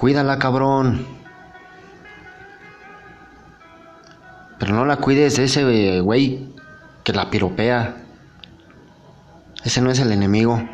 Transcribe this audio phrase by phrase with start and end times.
[0.00, 1.06] Cuídala, cabrón.
[4.58, 6.48] Pero no la cuides de ese güey
[7.04, 7.96] que la piropea.
[9.62, 10.66] Ese no es el enemigo.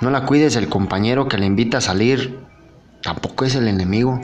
[0.00, 2.40] No la cuides del compañero que le invita a salir.
[3.00, 4.20] Tampoco es el enemigo.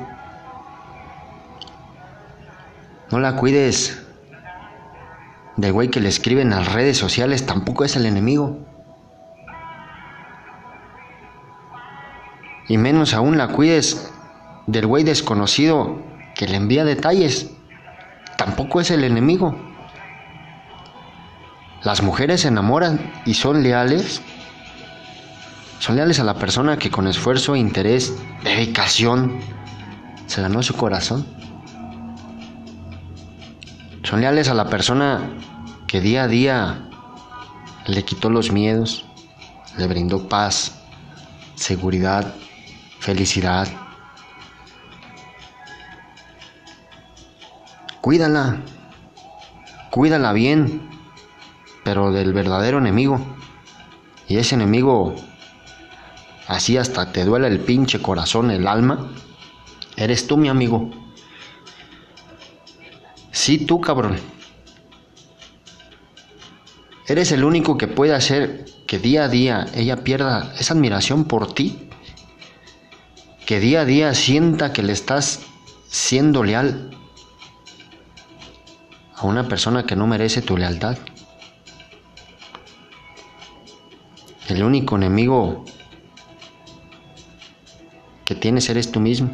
[3.13, 4.05] No la cuides
[5.57, 7.47] del güey que le escribe en las redes sociales.
[7.47, 8.67] Tampoco es el enemigo.
[12.69, 14.11] Y menos aún la cuides
[14.67, 16.03] del güey desconocido
[16.35, 17.51] que le envía detalles.
[18.37, 19.57] Tampoco es el enemigo.
[21.83, 24.23] Las mujeres se enamoran y son leales.
[25.79, 29.39] Son leales a la persona que con esfuerzo, interés, dedicación
[30.27, 31.27] se ganó su corazón.
[34.03, 35.21] Son leales a la persona
[35.87, 36.89] que día a día
[37.87, 39.05] le quitó los miedos,
[39.77, 40.81] le brindó paz,
[41.55, 42.35] seguridad,
[43.05, 43.69] felicidad.
[48.01, 48.63] Cuídala,
[49.91, 50.89] cuídala bien,
[51.85, 53.21] pero del verdadero enemigo.
[54.27, 55.15] Y ese enemigo,
[56.49, 59.11] así hasta te duele el pinche corazón, el alma,
[59.97, 60.91] eres tú, mi amigo.
[63.33, 64.17] Sí, tú, cabrón.
[67.07, 71.53] Eres el único que puede hacer que día a día ella pierda esa admiración por
[71.53, 71.91] ti.
[73.47, 75.43] Que día a día sienta que le estás
[75.87, 76.91] siendo leal
[79.15, 80.97] a una persona que no merece tu lealtad.
[84.49, 85.67] El único enemigo
[88.25, 89.31] que tienes eres tú mismo.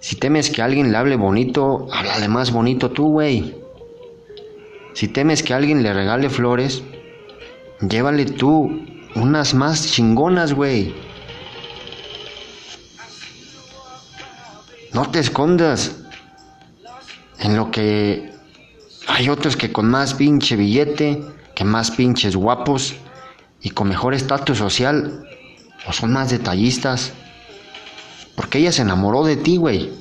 [0.00, 3.56] Si temes que alguien le hable bonito, háblale más bonito tú, güey.
[4.92, 6.82] Si temes que alguien le regale flores,
[7.80, 10.94] llévale tú unas más chingonas, güey.
[14.92, 15.96] No te escondas
[17.38, 18.32] en lo que
[19.06, 21.22] hay otros que con más pinche billete,
[21.54, 22.94] que más pinches guapos
[23.60, 25.24] y con mejor estatus social,
[25.86, 27.12] o son más detallistas.
[28.36, 29.92] Porque ella se enamoró de ti, güey.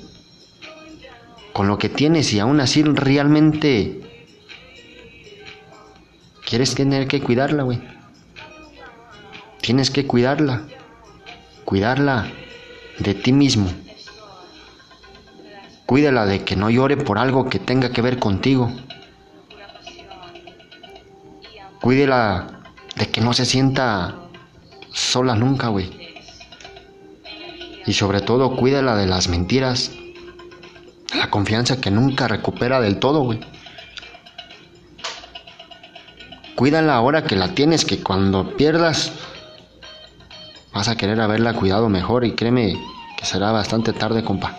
[1.53, 4.01] Con lo que tienes y aún así realmente
[6.45, 7.96] quieres tener que cuidarla, güey.
[9.67, 10.61] Tienes que cuidarla.
[11.65, 12.31] Cuidarla
[12.99, 13.69] de ti mismo.
[15.85, 18.71] Cuídala de que no llore por algo que tenga que ver contigo.
[21.81, 22.61] Cuídela
[22.95, 24.15] de que no se sienta
[24.93, 25.91] sola nunca, güey.
[27.85, 29.91] Y sobre todo, cuídala de las mentiras.
[31.13, 33.41] La confianza que nunca recupera del todo, güey.
[36.55, 39.11] Cuídala ahora que la tienes, que cuando pierdas
[40.77, 42.79] vas a querer haberla cuidado mejor y créeme
[43.17, 44.55] que será bastante tarde, compa.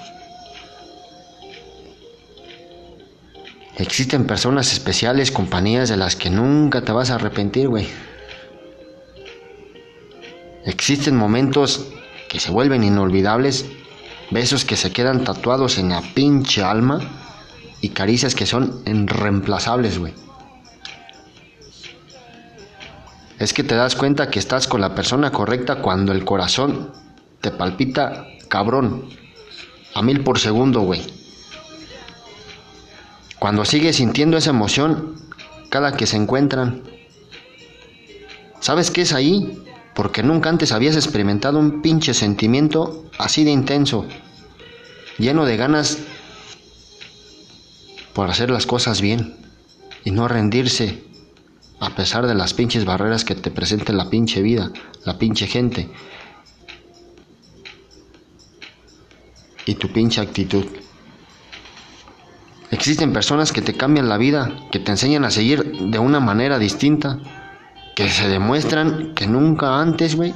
[3.76, 7.86] Existen personas especiales, compañías de las que nunca te vas a arrepentir, güey.
[10.64, 11.86] Existen momentos
[12.28, 13.66] que se vuelven inolvidables,
[14.32, 16.98] besos que se quedan tatuados en la pinche alma
[17.80, 20.14] y caricias que son irreemplazables, güey.
[23.38, 26.92] Es que te das cuenta que estás con la persona correcta cuando el corazón
[27.40, 29.08] te palpita cabrón,
[29.94, 31.02] a mil por segundo, güey.
[33.38, 35.14] Cuando sigues sintiendo esa emoción
[35.70, 36.82] cada que se encuentran.
[38.60, 39.62] ¿Sabes qué es ahí?
[39.94, 44.06] Porque nunca antes habías experimentado un pinche sentimiento así de intenso,
[45.18, 45.98] lleno de ganas
[48.14, 49.36] por hacer las cosas bien
[50.04, 51.07] y no rendirse
[51.80, 54.70] a pesar de las pinches barreras que te presente la pinche vida,
[55.04, 55.88] la pinche gente
[59.66, 60.64] y tu pinche actitud.
[62.70, 66.58] Existen personas que te cambian la vida, que te enseñan a seguir de una manera
[66.58, 67.18] distinta,
[67.94, 70.34] que se demuestran que nunca antes, güey,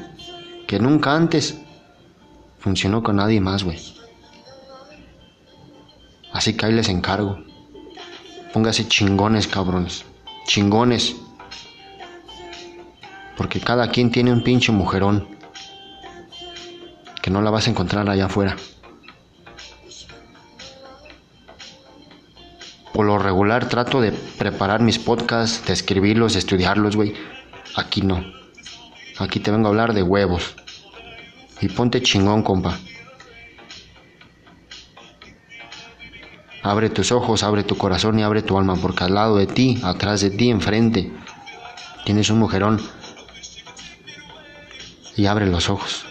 [0.67, 1.59] que nunca antes
[2.59, 3.79] funcionó con nadie más, güey.
[6.33, 7.39] Así que ahí les encargo.
[8.53, 10.05] Póngase chingones, cabrones.
[10.47, 11.17] Chingones.
[13.43, 15.27] Porque cada quien tiene un pinche mujerón.
[17.21, 18.57] Que no la vas a encontrar allá afuera.
[22.93, 27.15] Por lo regular trato de preparar mis podcasts, de escribirlos, de estudiarlos, güey.
[27.75, 28.25] Aquí no.
[29.19, 30.55] Aquí te vengo a hablar de huevos.
[31.61, 32.79] Y ponte chingón, compa.
[36.63, 39.81] Abre tus ojos, abre tu corazón y abre tu alma, porque al lado de ti,
[39.83, 41.11] atrás de ti, enfrente,
[42.05, 42.81] tienes un mujerón
[45.17, 46.05] y abre los ojos.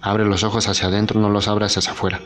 [0.00, 2.20] Abre los ojos hacia adentro, no los abras hacia afuera.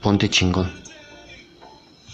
[0.00, 0.72] Ponte chingón.